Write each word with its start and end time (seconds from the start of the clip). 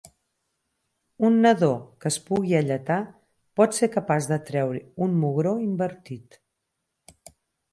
Un 1.27 1.35
nadó 1.43 1.67
que 2.05 2.11
es 2.13 2.17
pugui 2.29 2.57
alletar 2.59 2.97
pot 3.61 3.77
ser 3.81 3.91
capaç 3.97 4.29
de 4.33 4.41
treure 4.49 4.83
un 5.09 5.15
mugró 5.27 5.53
invertit. 5.67 6.41